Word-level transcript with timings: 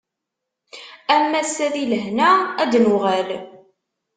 Am 1.13 1.23
wass-a 1.31 1.67
di 1.73 1.83
lehna 1.91 2.31
ad 2.61 2.67
d-nuɣal. 2.71 3.29